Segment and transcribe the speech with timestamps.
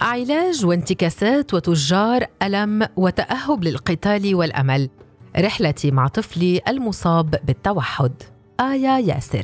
[0.00, 4.90] علاج وانتكاسات وتجار ألم وتأهب للقتال والأمل.
[5.38, 8.12] رحلتي مع طفلي المصاب بالتوحد.
[8.60, 9.42] آية ياسر.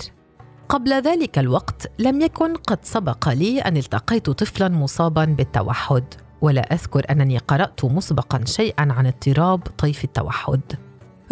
[0.68, 6.04] قبل ذلك الوقت لم يكن قد سبق لي أن التقيت طفلا مصابا بالتوحد
[6.40, 10.60] ولا أذكر أنني قرأت مسبقا شيئا عن اضطراب طيف التوحد.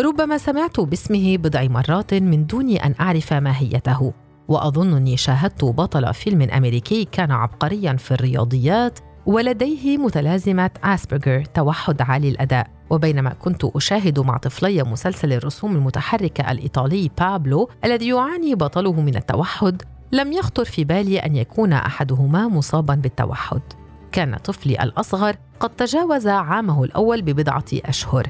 [0.01, 4.13] ربما سمعت باسمه بضع مرات من دون أن أعرف ماهيته
[4.49, 12.67] وأظنني شاهدت بطل فيلم أمريكي كان عبقريا في الرياضيات ولديه متلازمة أسبرجر توحد عالي الأداء.
[12.91, 19.83] وبينما كنت أشاهد مع طفلي مسلسل الرسوم المتحركة الإيطالي بابلو الذي يعاني بطله من التوحد
[20.13, 23.61] لم يخطر في بالي أن يكون أحدهما مصابا بالتوحد.
[24.13, 28.27] كان طفلي الأصغر قد تجاوز عامه الأول ببضعة أشهر.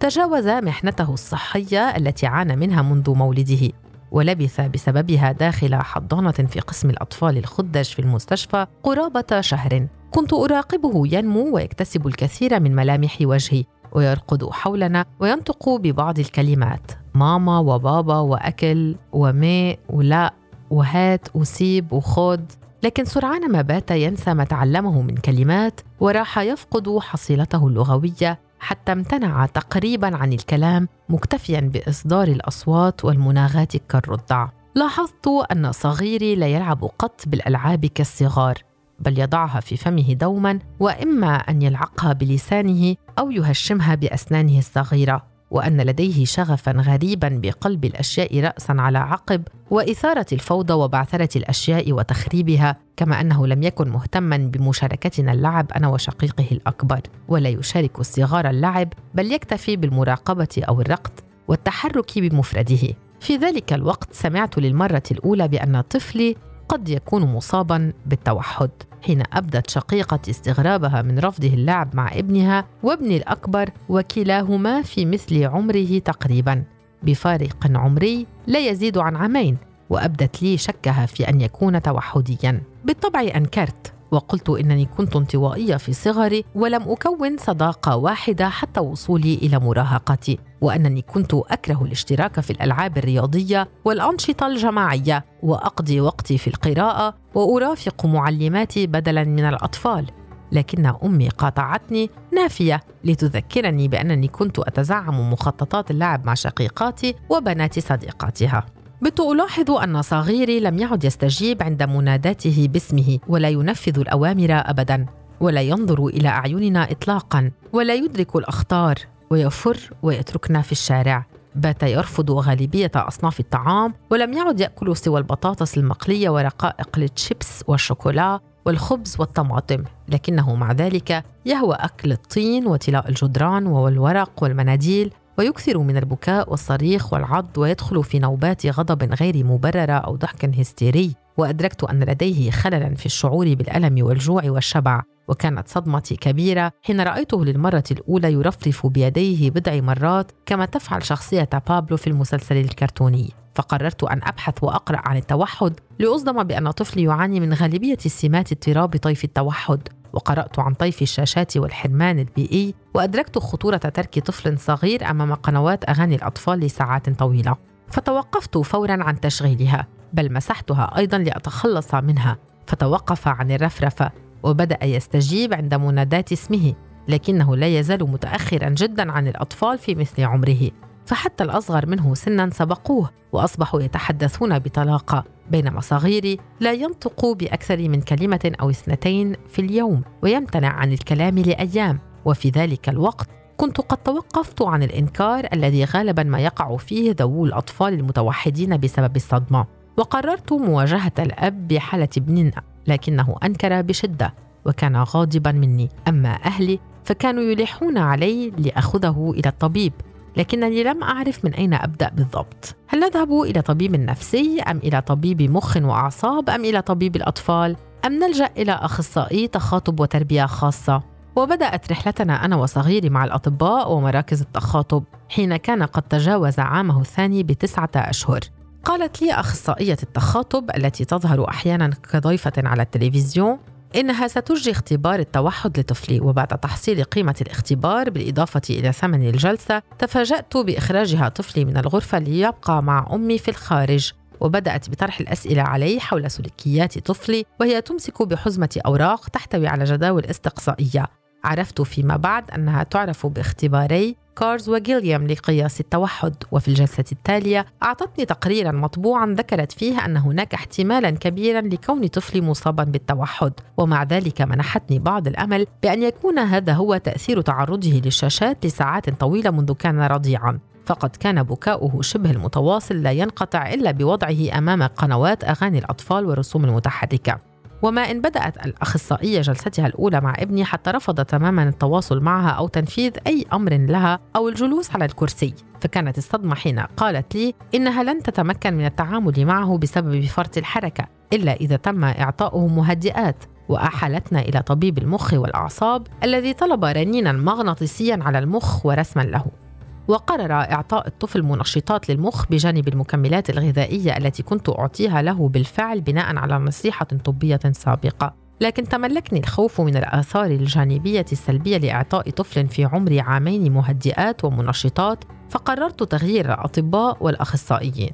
[0.00, 3.70] تجاوز محنته الصحية التي عانى منها منذ مولده
[4.10, 9.86] ولبث بسببها داخل حضانة في قسم الأطفال الخدج في المستشفى قرابة شهر.
[10.16, 18.18] كنت أراقبه ينمو ويكتسب الكثير من ملامح وجهي ويرقد حولنا وينطق ببعض الكلمات ماما وبابا
[18.18, 20.34] وأكل وماء ولا
[20.70, 27.66] وهات وسيب وخد لكن سرعان ما بات ينسى ما تعلمه من كلمات وراح يفقد حصيلته
[27.66, 34.48] اللغوية حتى امتنع تقريبا عن الكلام مكتفيا بإصدار الأصوات والمناغات كالرضع.
[34.74, 38.54] لاحظت أن صغيري لا يلعب قط بالألعاب كالصغار.
[39.00, 46.24] بل يضعها في فمه دوما وإما أن يلعقها بلسانه أو يهشمها بأسنانه الصغيرة وأن لديه
[46.24, 53.62] شغفا غريبا بقلب الأشياء راسا على عقب وإثارة الفوضى وبعثرة الأشياء وتخريبها كما أنه لم
[53.62, 57.00] يكن مهتما بمشاركتنا اللعب أنا وشقيقه الأكبر.
[57.28, 62.94] ولا يشارك الصغار اللعب بل يكتفي بالمراقبة أو الرقد والتحرك بمفرده.
[63.20, 66.36] في ذلك الوقت سمعت للمرة الأولى بأن طفلي
[66.68, 68.70] قد يكون مصابا بالتوحد.
[69.02, 75.98] حين أبدت شقيقتي استغرابها من رفضه اللعب مع ابنها وابني الأكبر وكلاهما في مثل عمره
[75.98, 76.64] تقريبا.
[77.02, 79.56] بفارق عمري لا يزيد عن عامين
[79.90, 82.62] وأبدت لي شكها في أن يكون توحديا.
[82.84, 83.92] بالطبع أنكرت.
[84.10, 91.02] وقلت إنني كنت انطوائية في صغري ولم أكون صداقة واحدة حتى وصولي إلى مراهقتي وأنني
[91.02, 99.24] كنت أكره الاشتراك في الألعاب الرياضية والأنشطة الجماعية وأقضي وقتي في القراءة وأرافق معلماتي بدلا
[99.24, 100.06] من الأطفال.
[100.52, 108.66] لكن أمي قاطعتني نافية لتذكرني بأنني كنت أتزعم مخططات اللعب مع شقيقاتي وبنات صديقاتها.
[109.02, 115.06] بت ألاحظ أن صغيري لم يعد يستجيب عند مناداته باسمه ولا ينفذ الأوامر أبدا
[115.40, 118.94] ولا ينظر إلى أعيننا إطلاقا ولا يدرك الأخطار
[119.30, 121.26] ويفر ويتركنا في الشارع.
[121.54, 129.16] بات يرفض غالبية أصناف الطعام ولم يعد يأكل سوى البطاطس المقلية ورقائق الشيبس والشوكولا والخبز
[129.18, 129.84] والطماطم.
[130.08, 137.58] لكنه مع ذلك يهوى أكل الطين وتلاء الجدران والورق والمناديل ويكثر من البكاء والصريخ والعض
[137.58, 141.25] ويدخل في نوبات غضب غير مبررة أو ضحك هستيري.
[141.36, 147.84] وأدركت أن لديه خللا في الشعور بالألم والجوع والشبع وكانت صدمتي كبيرة حين رأيته للمرة
[147.90, 153.32] الأولى يرفرف بيديه بضع مرات كما تفعل شخصية بابلو في المسلسل الكرتوني.
[153.54, 159.24] فقررت أن أبحث وأقرأ عن التوحد لأصدم بأن طفلي يعاني من غالبية سمات اضطراب طيف
[159.24, 159.88] التوحد.
[160.12, 166.60] وقرأت عن طيف الشاشات والحرمان البيئي وأدركت خطورة ترك طفل صغير أمام قنوات أغاني الأطفال
[166.60, 167.56] لساعات طويلة.
[167.88, 172.36] فتوقفت فورا عن تشغيلها بل مسحتها أيضا لأتخلص منها.
[172.66, 174.10] فتوقف عن الرفرفة
[174.42, 176.74] وبدأ يستجيب عند منادات اسمه
[177.08, 180.70] لكنه لا يزال متأخرا جدا عن الأطفال في مثل عمره.
[181.06, 188.52] فحتى الأصغر منه سنا سبقوه وأصبحوا يتحدثون بطلاقة بينما صغيري لا ينطق بأكثر من كلمة
[188.60, 191.98] أو اثنتين في اليوم ويمتنع عن الكلام لأيام.
[192.24, 197.94] وفي ذلك الوقت كنت قد توقفت عن الإنكار الذي غالبا ما يقع فيه ذوو الأطفال
[197.94, 199.66] المتوحدين بسبب الصدمة
[199.96, 204.34] وقررت مواجهة الأب بحالة ابننا لكنه أنكر بشدة
[204.66, 205.88] وكان غاضبا مني.
[206.08, 209.92] أما أهلي فكانوا يلحون علي لأخذه إلى الطبيب
[210.36, 212.76] لكنني لم أعرف من أين أبدأ بالضبط.
[212.88, 217.76] هل نذهب إلى طبيب نفسي أم إلى طبيب مخ وأعصاب أم إلى طبيب الأطفال؟
[218.06, 225.04] أم نلجأ إلى أخصائي تخاطب وتربية خاصة؟ وبدأت رحلتنا أنا وصغيري مع الأطباء ومراكز التخاطب
[225.28, 228.40] حين كان قد تجاوز عامه الثاني بتسعة أشهر.
[228.84, 233.58] قالت لي أخصائية التخاطب التي تظهر أحيانا كضيفة على التلفزيون
[233.96, 241.28] إنها ستجري اختبار التوحد لطفلي وبعد تحصيل قيمة الاختبار بالإضافة إلى ثمن الجلسة تفاجأت بإخراجها
[241.28, 244.12] طفلي من الغرفة ليبقى مع أمي في الخارج.
[244.40, 251.06] وبدأت بطرح الأسئلة عليه حول سلوكيات طفلي وهي تمسك بحزمة أوراق تحتوي على جداول استقصائية.
[251.46, 258.72] عرفت فيما بعد أنها تعرف باختباري كارز وجيليام لقياس التوحد وفي الجلسة التالية أعطتني تقريرا
[258.72, 265.26] مطبوعا ذكرت فيه أن هناك احتمالا كبيرا لكون طفلي مصابا بالتوحد ومع ذلك منحتني بعض
[265.26, 270.58] الأمل بأن يكون هذا هو تأثير تعرضه للشاشات لساعات طويلة منذ كان رضيعا.
[270.86, 277.38] فقد كان بكاؤه شبه المتواصل لا ينقطع إلا بوضعه أمام قنوات أغاني الأطفال والرسوم المتحركة.
[277.82, 283.12] وما إن بدأت الأخصائية جلستها الأولى مع ابني حتى رفض تماما التواصل معها أو تنفيذ
[283.26, 285.54] أي أمر لها أو الجلوس على الكرسي.
[285.80, 291.52] فكانت الصدمة حين قالت لي إنها لن تتمكن من التعامل معه بسبب فرط الحركة إلا
[291.52, 293.44] إذا تم إعطاؤه مهدئات.
[293.68, 299.65] وأحالتنا إلى طبيب المخ والأعصاب الذي طلب رنينا مغناطيسيا على المخ ورسما له.
[300.08, 306.58] وقرر إعطاء الطفل منشطات للمخ بجانب المكملات الغذائية التي كنت أعطيها له بالفعل بناء على
[306.58, 308.34] نصيحة طبية سابقة.
[308.60, 316.02] لكن تملكني الخوف من الآثار الجانبية السلبية لإعطاء طفل في عمر عامين مهدئات ومنشطات فقررت
[316.02, 318.10] تغيير الأطباء والأخصائيين.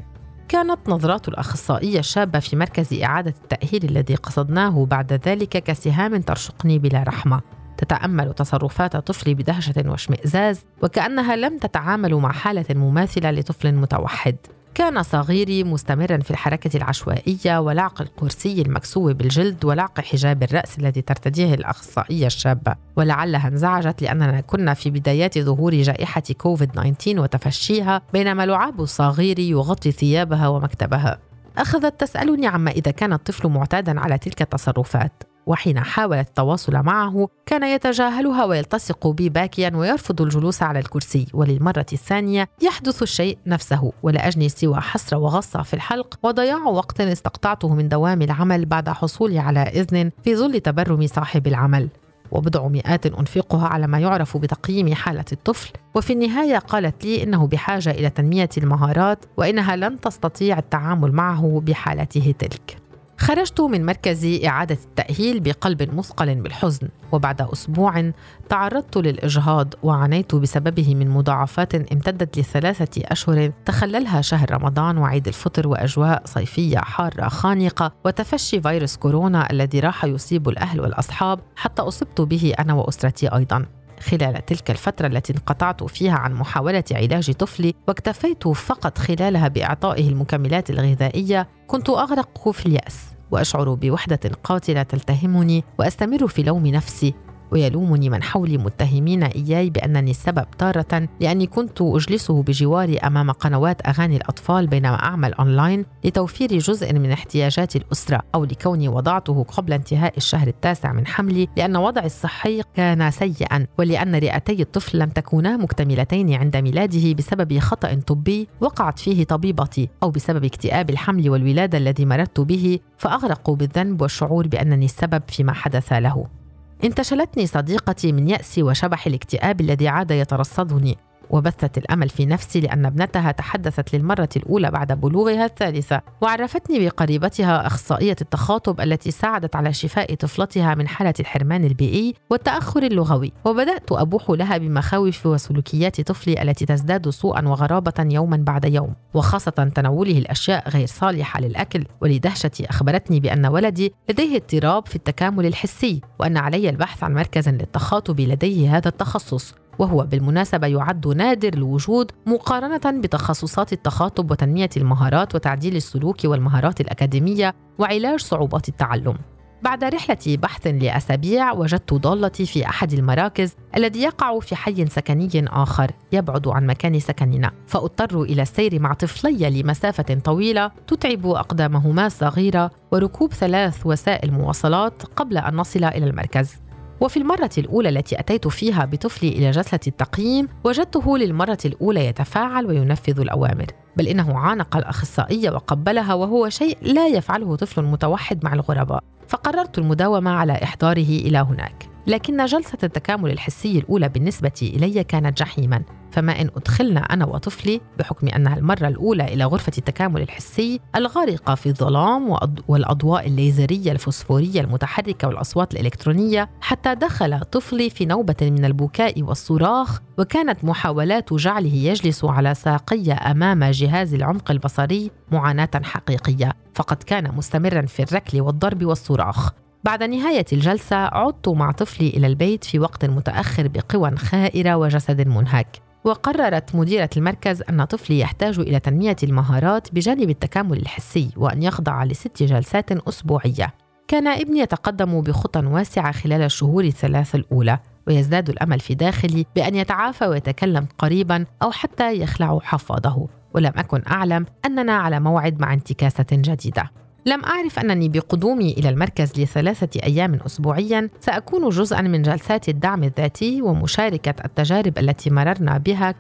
[0.49, 7.03] كانت نظرات الأخصائية الشابة في مركز إعادة التأهيل الذي قصدناه بعد ذلك كسهام ترشقني بلا
[7.03, 7.41] رحمة.
[7.78, 14.36] تتأمل تصرفات طفلي بدهشة واشمئزاز وكأنها لم تتعامل مع حالة مماثلة لطفل متوحد.
[14.74, 21.54] كان صغيري مستمرا في الحركة العشوائية ولعق الكرسي المكسو بالجلد ولعق حجاب الرأس الذي ترتديه
[21.54, 22.74] الأخصائية الشابة.
[22.96, 29.92] ولعلها انزعجت لأننا كنا في بدايات ظهور جائحة كوفيد 19 وتفشيها بينما لعاب صغيري يغطي
[29.92, 31.19] ثيابها ومكتبها.
[31.58, 35.31] أخذت تسألني عما إذا كان الطفل معتادا على تلك التصرفات.
[35.47, 41.27] وحين حاولت التواصل معه كان يتجاهلها ويلتصق بي باكيا ويرفض الجلوس على الكرسي.
[41.35, 47.75] وللمرة الثانية يحدث الشيء نفسه ولا أجني سوى حسرة وغصة في الحلق وضياع وقت استقطعته
[47.75, 51.89] من دوام العمل بعد حصولي على إذن في ظل تبرم صاحب العمل.
[52.33, 55.71] وبضع مئات أنفقها على ما يعرف بتقييم حالة الطفل.
[55.94, 62.35] وفي النهاية قالت لي إنه بحاجة إلى تنمية المهارات وإنها لن تستطيع التعامل معه بحالته
[62.39, 62.81] تلك.
[63.22, 68.12] خرجت من مركز إعادة التأهيل بقلب مثقل بالحزن وبعد أسبوع
[68.48, 76.22] تعرضت للإجهاض وعانيت بسببه من مضاعفات امتدت لثلاثة أشهر تخللها شهر رمضان وعيد الفطر وأجواء
[76.24, 82.74] صيفية حارة خانقة وتفشي فيروس كورونا الذي راح يصيب الأهل والأصحاب حتى أصبت به أنا
[82.74, 83.66] وأسرتي أيضا.
[84.00, 90.70] خلال تلك الفترة التي انقطعت فيها عن محاولة علاج طفلي واكتفيت فقط خلالها بإعطائه المكملات
[90.70, 93.12] الغذائية كنت أغرق في اليأس.
[93.32, 97.14] وأشعر بوحدة قاتلة تلتهمني وأستمر في لوم نفسي.
[97.52, 104.16] ويلومني من حولي متهمين إياي بأنني السبب تارة لأني كنت أجلسه بجواري أمام قنوات أغاني
[104.16, 110.49] الأطفال بينما أعمل أونلاين لتوفير جزء من احتياجات الأسرة أو لكوني وضعته قبل انتهاء الشهر
[110.49, 116.56] التاسع من حملي لأن وضعي الصحي كان سيئا ولأن رئتي الطفل لم تكونا مكتملتين عند
[116.56, 122.78] ميلاده بسبب خطأ طبي وقعت فيه طبيبتي أو بسبب اكتئاب الحمل والولادة الذي مررت به
[122.98, 126.42] فأغرق بالذنب والشعور بأنني السبب فيما حدث له.
[126.84, 130.96] انتشلتني صديقتي من يأسي وشبح الاكتئاب الذي عاد يترصدني.
[131.32, 136.01] وبثت الأمل في نفسي لأن ابنتها تحدثت للمرة الأولى بعد بلوغها الثالثة.
[136.20, 143.32] وعرفتني بقريبتها أخصائية التخاطب التي ساعدت على شفاء طفلتها من حالة الحرمان البيئي والتأخر اللغوي.
[143.44, 148.94] وبدأت أبوح لها بمخاوف وسلوكيات طفلي التي تزداد سوءا وغرابة يوما بعد يوم.
[149.15, 151.84] وخاصة تناوله الأشياء غير صالحة للأكل.
[152.01, 158.20] ولدهشتي أخبرتني بأن ولدي لديه اضطراب في التكامل الحسي وأن علي البحث عن مركز للتخاطب
[158.20, 159.61] لديه هذا التخصص.
[159.79, 168.20] وهو بالمناسبة يعد نادر الوجود مقارنة بتخصصات التخاطب وتنمية المهارات وتعديل السلوك والمهارات الأكاديمية وعلاج
[168.20, 169.17] صعوبات التعلم.
[169.62, 175.91] بعد رحلة بحث لأسابيع وجدت ضالتي في أحد المراكز الذي يقع في حي سكني آخر
[176.12, 183.32] يبعد عن مكان سكننا فأضطر إلى السير مع طفلي لمسافة طويلة تتعب أقدامهما الصغيرة وركوب
[183.32, 186.55] ثلاث وسائل مواصلات قبل أن نصل إلى المركز
[187.03, 193.21] وفي المرة الأولى التي أتيت فيها بطفلي إلى جلسة التقييم وجدته للمرة الأولى يتفاعل وينفذ
[193.21, 193.67] الأوامر
[193.97, 200.31] بل إنه عانق الأخصائية وقبلها وهو شيء لا يفعله طفل متوحد مع الغرباء فقررت المداومة
[200.31, 201.92] على إحضاره إلى هناك.
[202.06, 205.82] لكن جلسة التكامل الحسي الأولى بالنسبة إلي كانت جحيما.
[206.13, 211.67] فما إن أدخلنا أنا وطفلي بحكم أنها المرة الأولى إلى غرفة التكامل الحسي الغارقة في
[211.67, 212.37] الظلام
[212.69, 220.65] والأضواء الليزرية الفوسفورية المتحركة والأصوات الإلكترونية حتى دخل طفلي في نوبة من البكاء والصراخ وكانت
[220.65, 226.53] محاولات جعله يجلس على ساقي أمام جهاز العمق البصري معاناة حقيقية.
[226.75, 229.51] فقد كان مستمرا في الركل والضرب والصراخ.
[229.84, 235.67] بعد نهاية الجلسة عدت مع طفلي إلى البيت في وقت متأخر بقوى خائرة وجسد منهك.
[236.05, 242.43] وقررت مديرة المركز أن طفلي يحتاج إلى تنمية المهارات بجانب التكامل الحسي وأن يخضع لست
[242.43, 243.74] جلسات أسبوعية.
[244.08, 250.27] كان ابني يتقدم بخطى واسعة خلال الشهور الثلاث الأولى ويزداد الأمل في داخلي بأن يتعافى
[250.27, 257.02] ويتكلم قريبا أو حتى يخلع حفاضه ولم أكن أعلم أننا على موعد مع انتكاسة جديدة.
[257.26, 261.08] لم أعرف أنني بقدومي إلى المركز لثلاثة أيام أسبوعيا.
[261.20, 266.14] سأكون جزءا من جلسات الدعم الذاتي ومشاركة التجارب التي مررنا بها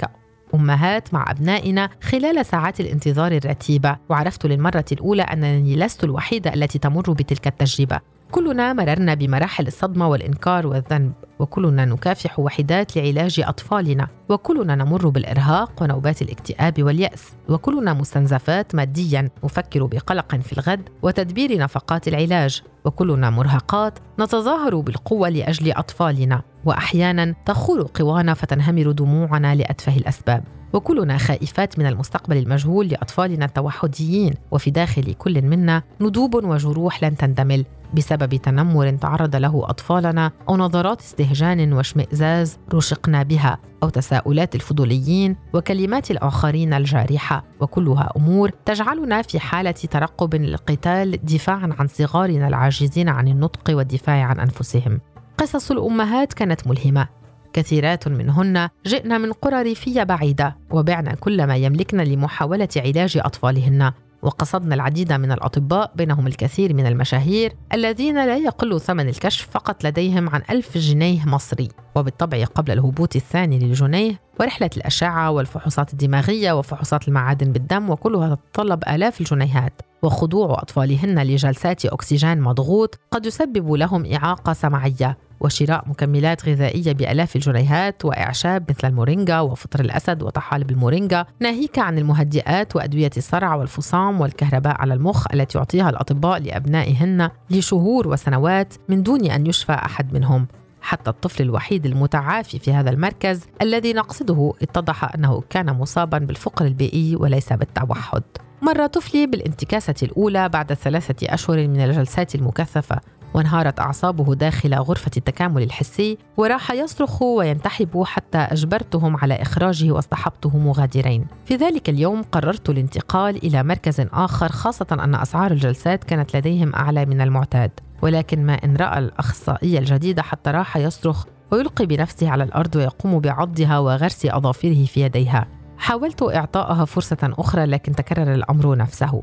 [0.52, 3.96] كأمهات مع أبنائنا خلال ساعات الانتظار الرتيبة.
[4.08, 8.00] وعرفت للمرة الأولى أنني لست الوحيدة التي تمر بتلك التجربة.
[8.32, 16.22] كلنا مررنا بمراحل الصدمة والإنكار والذنب وكلنا نكافح وحدات لعلاج أطفالنا وكلنا نمر بالإرهاق ونوبات
[16.22, 24.80] الاكتئاب واليأس وكلنا مستنزفات ماديا نفكر بقلق في الغد وتدبير نفقات العلاج وكلنا مرهقات نتظاهر
[24.80, 30.44] بالقوة لأجل أطفالنا وأحيانا تخور قوانا فتنهمر دموعنا لأتفه الأسباب.
[30.72, 37.64] وكلنا خائفات من المستقبل المجهول لأطفالنا التوحديين وفي داخل كل منا ندوب وجروح لن تندمل.
[37.94, 46.10] بسبب تنمر تعرض له أطفالنا أو نظرات استهجان واشمئزاز رشقنا بها أو تساؤلات الفضوليين وكلمات
[46.10, 53.76] الآخرين الجارحة وكلها أمور تجعلنا في حالة ترقب للقتال دفاعا عن صغارنا العاجزين عن النطق
[53.76, 55.00] والدفاع عن أنفسهم.
[55.38, 57.08] قصص الأمهات كانت ملهمة.
[57.52, 63.92] كثيرات منهن جئن من قرى ريفية بعيدة وبعن كل ما يملكن لمحاولة علاج أطفالهن.
[64.22, 70.28] وقصدنا العديد من الأطباء بينهم الكثير من المشاهير الذين لا يقل ثمن الكشف فقط لديهم
[70.28, 71.68] عن ألف جنيه مصري.
[71.94, 79.20] وبالطبع قبل الهبوط الثاني للجنيه ورحلة الأشعة والفحوصات الدماغية وفحوصات المعادن بالدم وكلها تتطلب آلاف
[79.20, 79.82] الجنيهات.
[80.02, 85.18] وخضوع أطفالهن لجلسات أكسجين مضغوط قد يسبب لهم إعاقة سمعية.
[85.44, 91.26] وشراء مكملات غذائية بآلاف الجنيهات وإعشاب مثل المورينجا وفطر الأسد وطحالب المورينجا.
[91.40, 98.74] ناهيك عن المهدئات وأدوية الصرع والفصام والكهرباء على المخ التي يعطيها الأطباء لأبنائهن لشهور وسنوات
[98.88, 100.46] من دون أن يشفى أحد منهم.
[100.80, 107.16] حتى الطفل الوحيد المتعافي في هذا المركز الذي نقصده اتضح أنه كان مصابا بالفقر البيئي
[107.16, 108.22] وليس بالتوحد.
[108.62, 113.00] مر طفلي بالانتكاسة الأولى بعد ثلاثة أشهر من الجلسات المكثفة.
[113.34, 121.26] وانهارت أعصابه داخل غرفة التكامل الحسي وراح يصرخ وينتحب حتى أجبرتهم على إخراجه واصطحبته مغادرين.
[121.44, 127.06] في ذلك اليوم قررت الانتقال إلى مركز آخر خاصة أن أسعار الجلسات كانت لديهم أعلى
[127.06, 127.70] من المعتاد.
[128.02, 133.78] ولكن ما إن رأى الأخصائي الجديد حتى راح يصرخ ويلقي بنفسه على الأرض ويقوم بعضها
[133.78, 135.46] وغرس أظافره في يديها.
[135.78, 139.22] حاولت إعطائها فرصة أخرى لكن تكرر الأمر نفسه.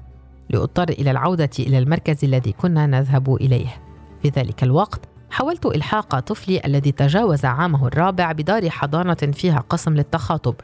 [0.49, 3.88] لأضطر إلى العودة إلى المركز الذي كنا نذهب إليه.
[4.21, 4.99] في ذلك الوقت
[5.31, 10.55] حاولت إلحاق طفلي الذي تجاوز عامه الرابع بدار حضانة فيها قسم للتخاطب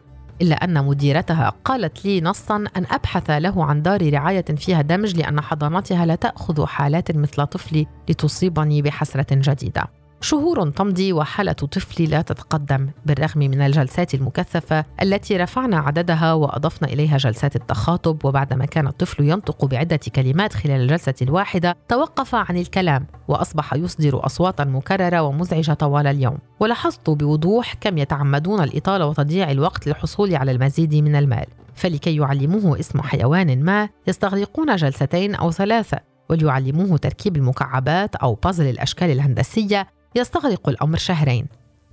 [0.41, 5.41] إلا أن مديرتها قالت لي نصا أن أبحث له عن دار رعاية فيها دمج لأن
[5.41, 9.83] حضانتها لا تأخذ حالات مثل طفلي لتصيبني بحسرة جديدة.
[10.25, 17.17] شهور تمضي وحالة طفلي لا تتقدم بالرغم من الجلسات المكثفة التي رفعنا عددها وأضفنا إليها
[17.17, 18.25] جلسات التخاطب.
[18.25, 24.63] وبعدما كان الطفل ينطق بعدة كلمات خلال الجلسة الواحدة توقف عن الكلام وأصبح يصدر أصواتا
[24.63, 26.37] مكررة ومزعجة طوال اليوم.
[26.59, 31.45] ولاحظت بوضوح كم يتعمدون الإطالة وتضييع الوقت للحصول على المزيد من المال.
[31.75, 39.11] فلكي يعلموه اسم حيوان ما يستغرقون جلستين أو ثلاثة وليعلموه تركيب المكعبات أو بازل الأشكال
[39.11, 41.47] الهندسية يستغرق الأمر شهرين.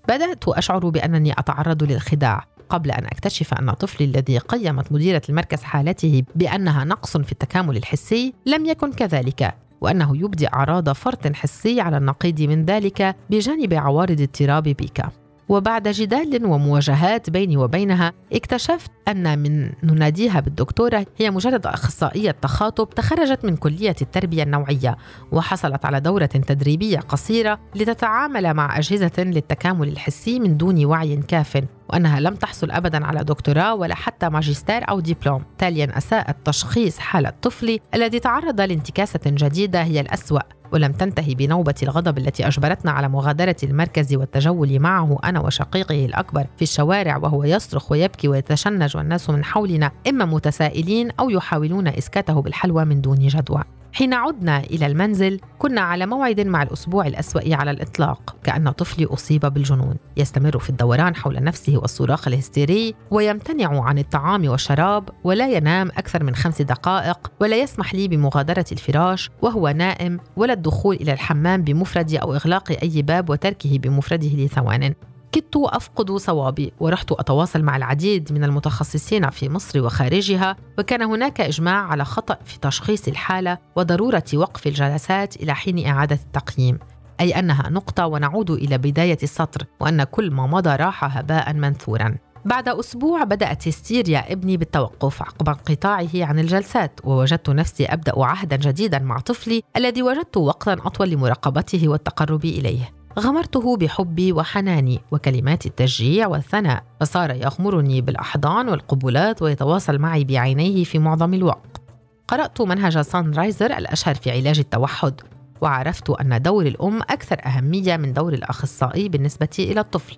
[0.08, 6.22] بدأت أشعر بأنني أتعرض للخداع قبل أن أكتشف أن طفلي الذي قيمت مديرة المركز حالته
[6.34, 12.40] بأنها نقص في التكامل الحسي لم يكن كذلك وأنه يبدي أعراض فرط حسي على النقيض
[12.42, 15.10] من ذلك بجانب عوارض اضطراب بيكا.
[15.52, 23.44] وبعد جدال ومواجهات بيني وبينها اكتشفت أن من نناديها بالدكتورة هي مجرد أخصائية تخاطب تخرجت
[23.44, 24.96] من كلية التربية النوعية
[25.32, 32.20] وحصلت على دورة تدريبية قصيرة لتتعامل مع أجهزة للتكامل الحسي من دون وعي كاف وأنها
[32.20, 35.44] لم تحصل أبدا على دكتوراه ولا حتى ماجستير أو دبلوم.
[35.58, 40.61] تاليا أساءت تشخيص حالة طفلي الذي تعرض لانتكاسة جديدة هي الأسوأ.
[40.72, 46.62] ولم تنتهي بنوبة الغضب التي أجبرتنا على مغادرة المركز والتجول معه أنا وشقيقه الأكبر في
[46.62, 53.00] الشوارع وهو يصرخ ويبكي ويتشنج والناس من حولنا إما متسائلين أو يحاولون إسكاته بالحلوى من
[53.00, 53.62] دون جدوى.
[53.94, 59.46] حين عدنا إلى المنزل كنا على موعد مع الأسبوع الأسوأ على الإطلاق كأن طفلي أصيب
[59.46, 59.96] بالجنون.
[60.16, 66.34] يستمر في الدوران حول نفسه والصراخ الهستيري ويمتنع عن الطعام والشراب ولا ينام أكثر من
[66.34, 72.34] خمس دقائق ولا يسمح لي بمغادرة الفراش وهو نائم ولا الدخول إلى الحمام بمفردي أو
[72.34, 74.94] إغلاق أي باب وتركه بمفرده لثوان.
[75.32, 81.86] كدت افقد صوابي ورحت أتواصل مع العديد من المتخصصين في مصر وخارجها وكان هناك إجماع
[81.86, 86.78] على خطأ في تشخيص الحالة وضرورة وقف الجلسات إلى حين إعادة التقييم
[87.20, 92.16] أي أنها نقطة ونعود إلى بداية السطر وأن كل ما مضى راح هباء منثورا.
[92.44, 98.98] بعد أسبوع بدأت هستيريا ابني بالتوقف عقب انقطاعه عن الجلسات ووجدت نفسي أبدأ عهدا جديدا
[98.98, 103.01] مع طفلي الذي وجدت وقتا أطول لمراقبته والتقرب إليه.
[103.18, 111.34] غمرته بحبي وحناني وكلمات التشجيع والثناء فصار يغمرني بالأحضان والقبلات ويتواصل معي بعينيه في معظم
[111.34, 111.80] الوقت.
[112.28, 115.20] قرأت منهج سان رايز الأشهر في علاج التوحد
[115.60, 120.16] وعرفت أن دور الأم أكثر أهمية من دور الأخصائي بالنسبة إلى الطفل.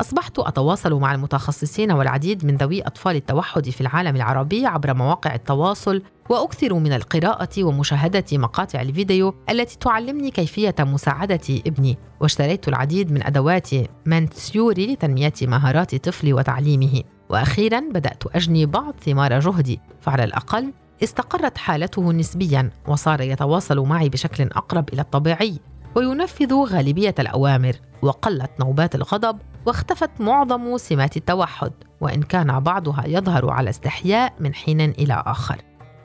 [0.00, 6.02] أصبحت أتواصل مع المتخصصين والعديد من ذوي أطفال التوحد في العالم العربي عبر مواقع التواصل
[6.28, 11.98] وأكثر من القراءة ومشاهدة مقاطع الفيديو التي تعلمني كيفية مساعدة ابني.
[12.20, 13.68] واشتريت العديد من أدوات
[14.06, 17.02] مونتيسوري لتنمية مهارات طفلي وتعليمه.
[17.28, 19.80] وأخيرا بدأت أجني بعض ثمار جهدي.
[20.00, 20.72] فعلى الأقل
[21.02, 25.60] استقرت حالته نسبيا وصار يتواصل معي بشكل أقرب إلى الطبيعي.
[25.96, 33.70] وينفذ غالبية الأوامر وقلت نوبات الغضب واختفت معظم سمات التوحد وإن كان بعضها يظهر على
[33.70, 35.56] استحياء من حين إلى آخر.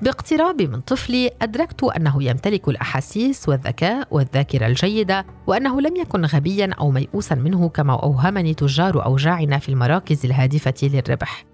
[0.01, 6.91] باقترابي من طفلي أدركت أنه يمتلك الأحاسيس والذكاء والذاكرة الجيدة وأنه لم يكن غبيا أو
[6.91, 11.45] ميؤوسا منه كما أوهمني تجار أوجاعنا في المراكز الهادفة للربح.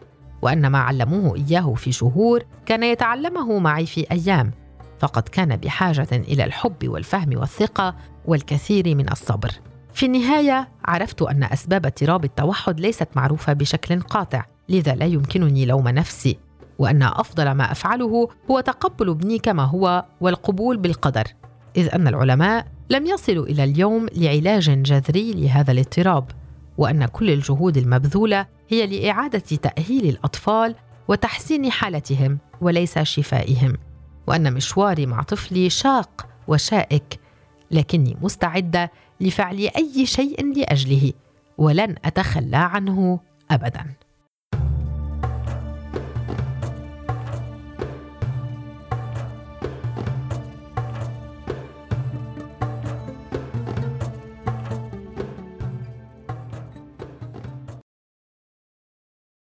[0.41, 4.51] وأن ما علموه إياه في شهور كان يتعلمه معي في أيام
[4.99, 7.95] فقد كان بحاجة إلى الحب والفهم والثقة
[8.27, 9.51] والكثير من الصبر.
[9.93, 15.87] في النهاية عرفت أن أسباب اضطراب التوحد ليست معروفة بشكل قاطع لذا لا يمكنني لوم
[15.87, 16.37] نفسي
[16.79, 21.23] وأن أفضل ما أفعله هو تقبل ابني كما هو والقبول بالقدر.
[21.77, 26.31] إذ أن العلماء لم يصلوا إلى اليوم لعلاج جذري لهذا الاضطراب
[26.77, 30.75] وأن كل الجهود المبذولة هي لإعادة تأهيل الأطفال
[31.07, 33.77] وتحسين حالتهم وليس شفائهم
[34.27, 37.19] وأن مشواري مع طفلي شاق وشائك
[37.71, 41.13] لكني مستعدة لفعل أي شيء لأجله
[41.57, 43.19] ولن أتخلى عنه
[43.51, 43.85] ابدا.